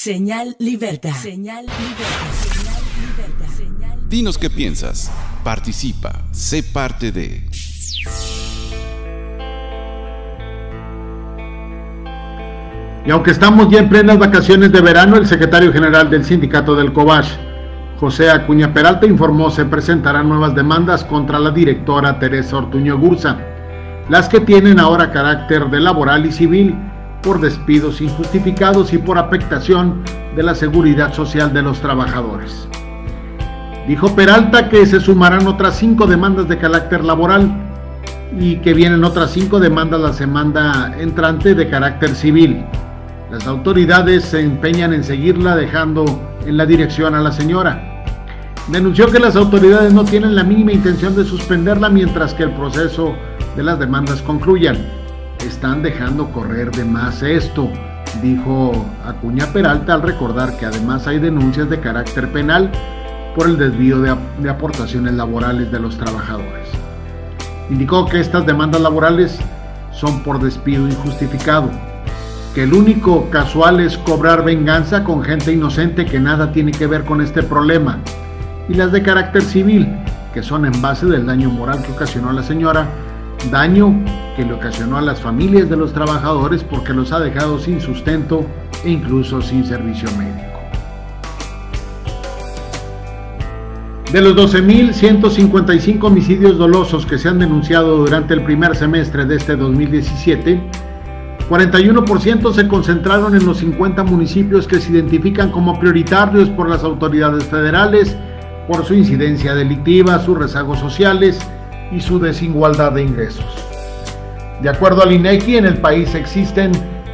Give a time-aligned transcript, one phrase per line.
[0.00, 1.10] Señal Libertad.
[1.10, 2.30] Señal Libertad.
[2.40, 3.48] Señal Libertad.
[3.56, 3.98] Señal...
[4.08, 5.10] Dinos qué piensas.
[5.42, 6.22] Participa.
[6.30, 7.42] Sé parte de.
[13.04, 16.92] Y aunque estamos ya en plenas vacaciones de verano, el secretario general del sindicato del
[16.92, 17.32] COBASH,
[17.98, 23.36] José Acuña Peralta, informó se presentarán nuevas demandas contra la directora Teresa Ortuño Gursa,
[24.08, 26.87] las que tienen ahora carácter de laboral y civil
[27.22, 30.02] por despidos injustificados y por afectación
[30.36, 32.68] de la seguridad social de los trabajadores.
[33.86, 37.50] Dijo Peralta que se sumarán otras cinco demandas de carácter laboral
[38.38, 42.64] y que vienen otras cinco demandas la semana entrante de carácter civil.
[43.30, 46.04] Las autoridades se empeñan en seguirla dejando
[46.46, 48.04] en la dirección a la señora.
[48.68, 53.14] Denunció que las autoridades no tienen la mínima intención de suspenderla mientras que el proceso
[53.56, 54.76] de las demandas concluyan.
[55.46, 57.68] Están dejando correr de más esto,
[58.22, 58.72] dijo
[59.04, 62.70] Acuña Peralta al recordar que además hay denuncias de carácter penal
[63.34, 66.68] por el desvío de, aportaciones laborales de los trabajadores.
[67.70, 69.38] Indicó que estas demandas laborales
[69.92, 71.70] son por despido injustificado
[72.54, 77.04] que el único casual es cobrar venganza con gente inocente que nada tiene que ver
[77.04, 77.98] con este problema,
[78.68, 79.88] y las de carácter civil,
[80.34, 82.86] que son en base del daño moral que ocasionó la señora,
[83.50, 83.94] daño
[84.38, 88.46] que le ocasionó a las familias de los trabajadores porque los ha dejado sin sustento
[88.84, 90.60] e incluso sin servicio médico.
[94.12, 99.56] De los 12.155 homicidios dolosos que se han denunciado durante el primer semestre de este
[99.56, 100.62] 2017,
[101.50, 107.42] 41% se concentraron en los 50 municipios que se identifican como prioritarios por las autoridades
[107.42, 108.16] federales
[108.68, 111.40] por su incidencia delictiva, sus rezagos sociales
[111.90, 113.77] y su desigualdad de ingresos.
[114.62, 116.72] De acuerdo al INEGI, en el país existen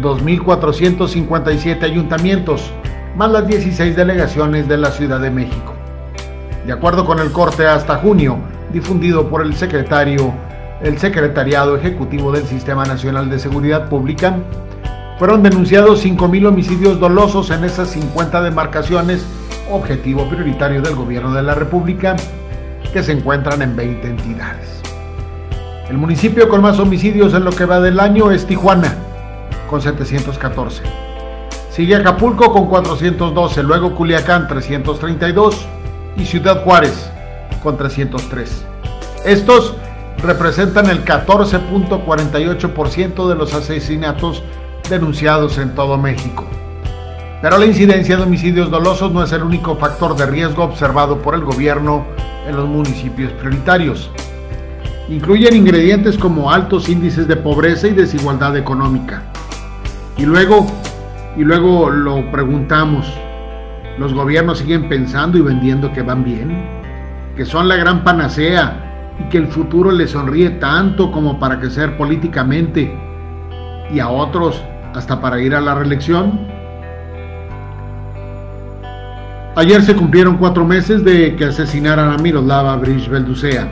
[0.00, 2.72] 2.457 ayuntamientos,
[3.14, 5.74] más las 16 delegaciones de la Ciudad de México.
[6.66, 8.38] De acuerdo con el corte hasta junio,
[8.72, 10.34] difundido por el secretario
[10.82, 14.36] el Secretariado Ejecutivo del Sistema Nacional de Seguridad Pública,
[15.18, 19.26] fueron denunciados 5.000 homicidios dolosos en esas 50 demarcaciones,
[19.70, 22.16] objetivo prioritario del Gobierno de la República,
[22.92, 24.85] que se encuentran en 20 entidades.
[25.88, 28.96] El municipio con más homicidios en lo que va del año es Tijuana,
[29.70, 30.82] con 714.
[31.70, 35.64] Sigue Acapulco con 412, luego Culiacán 332
[36.16, 37.08] y Ciudad Juárez
[37.62, 38.64] con 303.
[39.24, 39.76] Estos
[40.18, 44.42] representan el 14.48% de los asesinatos
[44.90, 46.44] denunciados en todo México.
[47.42, 51.36] Pero la incidencia de homicidios dolosos no es el único factor de riesgo observado por
[51.36, 52.04] el gobierno
[52.48, 54.10] en los municipios prioritarios.
[55.08, 59.22] Incluyen ingredientes como altos índices de pobreza y desigualdad económica.
[60.16, 60.66] Y luego,
[61.36, 63.06] y luego lo preguntamos,
[63.98, 66.60] ¿los gobiernos siguen pensando y vendiendo que van bien?
[67.36, 71.96] ¿Que son la gran panacea y que el futuro le sonríe tanto como para crecer
[71.96, 72.92] políticamente
[73.92, 74.60] y a otros
[74.92, 76.48] hasta para ir a la reelección?
[79.54, 83.70] Ayer se cumplieron cuatro meses de que asesinaran a Miroslava Brish Belducea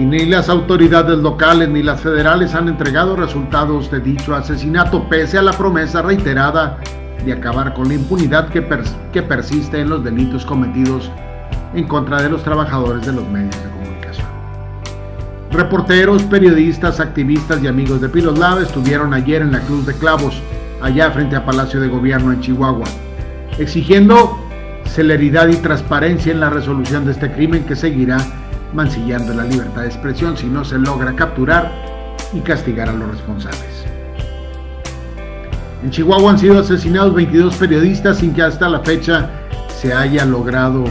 [0.00, 5.36] y ni las autoridades locales ni las federales han entregado resultados de dicho asesinato pese
[5.36, 6.78] a la promesa reiterada
[7.22, 11.10] de acabar con la impunidad que, persiste en los delitos cometidos
[11.74, 14.26] en contra de los trabajadores de los medios de comunicación.
[15.50, 20.40] Reporteros, periodistas, activistas y amigos de Piroslava estuvieron ayer en la Cruz de Clavos,
[20.80, 22.86] allá frente a Palacio de Gobierno en Chihuahua,
[23.58, 24.38] exigiendo
[24.86, 28.16] celeridad y transparencia en la resolución de este crimen que seguirá
[28.72, 31.70] mancillando la libertad de expresión si no se logra capturar
[32.32, 33.84] y castigar a los responsables.
[35.82, 39.30] En Chihuahua han sido asesinados 22 periodistas sin que hasta la fecha
[39.68, 40.84] se haya logrado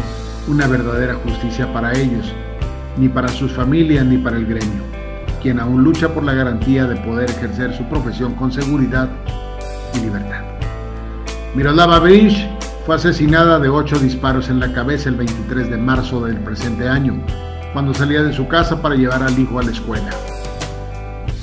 [0.48, 2.34] una verdadera justicia para ellos
[2.98, 4.84] ni para sus familias ni para el gremio,
[5.42, 9.10] quien aún lucha por la garantía de poder ejercer su profesión con seguridad
[9.94, 10.42] y libertad.
[11.56, 12.50] Miroslava Brish
[12.86, 17.22] fue asesinada de ocho disparos en la cabeza el 23 de marzo del presente año,
[17.74, 20.10] cuando salía de su casa para llevar al hijo a la escuela.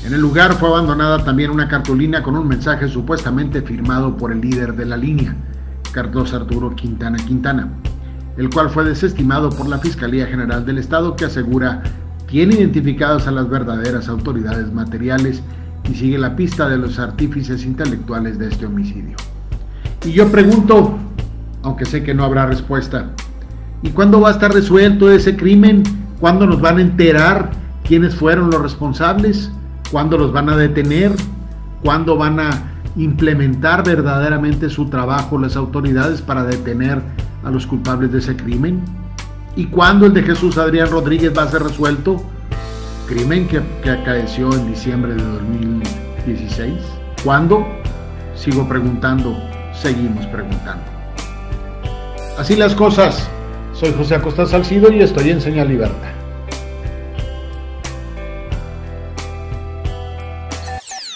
[0.04, 4.40] En el lugar fue abandonada también una cartulina con un mensaje supuestamente firmado por el
[4.40, 5.34] líder de la línea,
[5.92, 7.68] Carlos Arturo Quintana Quintana,
[8.36, 11.82] el cual fue desestimado por la Fiscalía General del Estado que asegura
[12.28, 15.42] tiene identificadas a las verdaderas autoridades materiales
[15.90, 19.16] y sigue la pista de los artífices intelectuales de este homicidio.
[20.04, 20.98] Y yo pregunto,
[21.62, 23.10] aunque sé que no habrá respuesta,
[23.82, 25.82] ¿y cuándo va a estar resuelto ese crimen?
[26.20, 27.50] ¿Cuándo nos van a enterar
[27.84, 29.50] quiénes fueron los responsables?
[29.90, 31.12] ¿Cuándo los van a detener?
[31.82, 32.50] ¿Cuándo van a
[32.96, 37.02] implementar verdaderamente su trabajo las autoridades para detener
[37.44, 38.82] a los culpables de ese crimen?
[39.56, 42.22] ¿Y cuándo el de Jesús Adrián Rodríguez va a ser resuelto?
[43.06, 46.72] Crimen que, que acaeció en diciembre de 2016.
[47.22, 47.66] ¿Cuándo?
[48.34, 49.36] Sigo preguntando,
[49.74, 50.84] seguimos preguntando.
[52.38, 53.30] Así las cosas.
[53.78, 56.14] Soy José Acosta Salcido y estoy en Señal Libertad.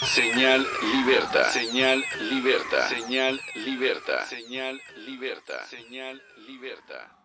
[0.04, 1.50] Señal Libertad.
[1.52, 2.88] Señal Libertad.
[2.90, 4.26] Señal Libertad.
[4.28, 5.66] Señal Libertad.
[5.70, 7.19] Señal Libertad.